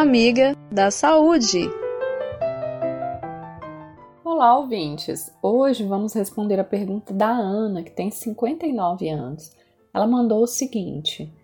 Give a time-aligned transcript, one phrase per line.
[0.00, 1.68] amiga da saúde.
[4.24, 5.28] Olá, ouvintes!
[5.42, 9.50] Hoje vamos responder a pergunta da Ana, que tem 59 anos.
[9.92, 11.34] Ela mandou o seguinte: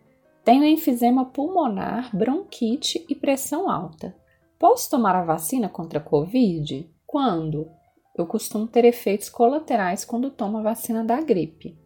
[0.44, 4.14] Tenho enfisema pulmonar, bronquite e pressão alta.
[4.56, 6.88] Posso tomar a vacina contra a Covid?
[7.04, 7.68] Quando?
[8.16, 11.76] Eu costumo ter efeitos colaterais quando tomo a vacina da gripe.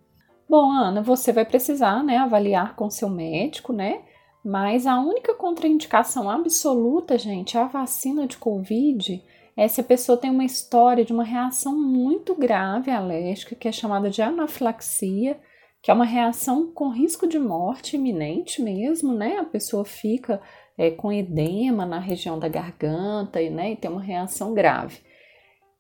[0.47, 4.03] Bom, Ana, você vai precisar né, avaliar com seu médico, né?
[4.49, 9.23] Mas a única contraindicação absoluta, gente, à vacina de Covid
[9.55, 13.73] é se a pessoa tem uma história de uma reação muito grave alérgica, que é
[13.73, 15.39] chamada de anafilaxia,
[15.83, 19.37] que é uma reação com risco de morte iminente mesmo, né?
[19.37, 20.41] A pessoa fica
[20.79, 24.99] é, com edema na região da garganta e, né, e tem uma reação grave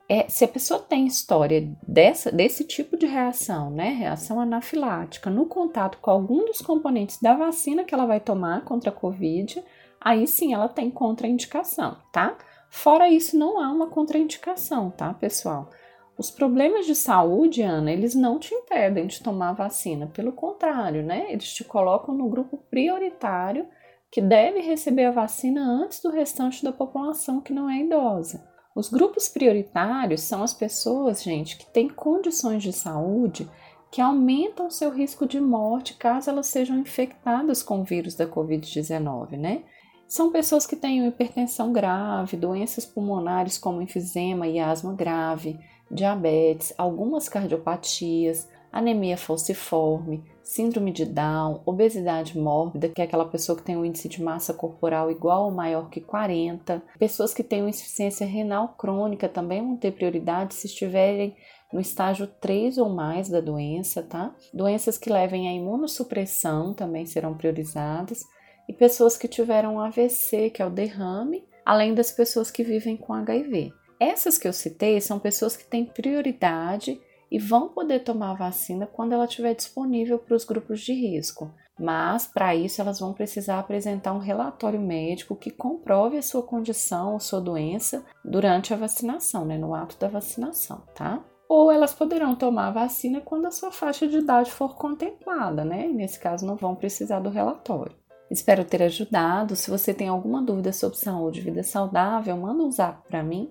[0.09, 5.45] é, se a pessoa tem história dessa, desse tipo de reação, né, reação anafilática, no
[5.45, 9.62] contato com algum dos componentes da vacina que ela vai tomar contra a Covid,
[10.01, 12.39] aí sim ela tem contraindicação, tá?
[12.70, 15.70] Fora isso, não há uma contraindicação, tá, pessoal?
[16.17, 21.03] Os problemas de saúde, Ana, eles não te impedem de tomar a vacina, pelo contrário,
[21.03, 21.27] né?
[21.31, 23.69] Eles te colocam no grupo prioritário
[24.11, 28.48] que deve receber a vacina antes do restante da população que não é idosa.
[28.79, 33.51] Os grupos prioritários são as pessoas, gente, que têm condições de saúde
[33.91, 39.33] que aumentam seu risco de morte caso elas sejam infectadas com o vírus da Covid-19,
[39.33, 39.65] né?
[40.06, 45.59] São pessoas que têm hipertensão grave, doenças pulmonares como enfisema e asma grave,
[45.91, 53.64] diabetes, algumas cardiopatias, anemia falciforme, síndrome de Down, obesidade mórbida, que é aquela pessoa que
[53.64, 58.27] tem um índice de massa corporal igual ou maior que 40, pessoas que têm insuficiência
[58.27, 61.36] renal crônica também vão ter prioridade se estiverem
[61.72, 64.34] no estágio 3 ou mais da doença, tá?
[64.55, 68.22] Doenças que levem à imunossupressão também serão priorizadas
[68.69, 73.12] e pessoas que tiveram AVC, que é o derrame, além das pessoas que vivem com
[73.12, 73.72] HIV.
[74.00, 77.00] Essas que eu citei são pessoas que têm prioridade
[77.31, 81.50] e vão poder tomar a vacina quando ela estiver disponível para os grupos de risco.
[81.78, 87.12] Mas, para isso, elas vão precisar apresentar um relatório médico que comprove a sua condição
[87.12, 91.22] ou sua doença durante a vacinação, né, no ato da vacinação, tá?
[91.49, 95.88] Ou elas poderão tomar a vacina quando a sua faixa de idade for contemplada, né?
[95.88, 97.97] E nesse caso, não vão precisar do relatório.
[98.31, 99.56] Espero ter ajudado.
[99.56, 103.50] Se você tem alguma dúvida sobre saúde e vida saudável, manda um zap para mim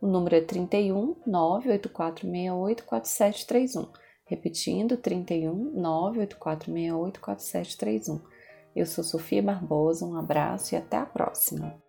[0.00, 3.92] o número é 31 98468 4731.
[4.26, 8.20] Repetindo, 31 98468 4731.
[8.74, 11.80] Eu sou Sofia Barbosa, um abraço e até a próxima.